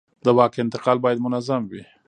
[0.25, 1.83] د واک انتقال باید منظم وي